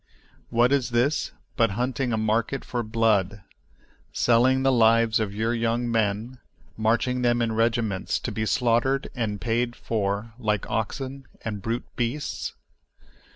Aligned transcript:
What 0.49 0.71
is 0.71 0.89
this 0.89 1.31
but 1.55 1.69
hunting 1.77 2.11
a 2.11 2.17
market 2.17 2.65
for 2.65 2.81
blood, 2.81 3.43
selling 4.11 4.63
the 4.63 4.71
lives 4.71 5.19
of 5.19 5.31
your 5.31 5.53
young 5.53 5.91
men, 5.91 6.39
marching 6.75 7.21
them 7.21 7.39
in 7.39 7.51
regiments 7.51 8.17
to 8.21 8.31
be 8.31 8.47
slaughtered 8.47 9.11
and 9.13 9.39
paid 9.39 9.75
for 9.75 10.33
like 10.39 10.67
oxen 10.67 11.27
and 11.45 11.61
brute 11.61 11.85
beasts? 11.95 12.53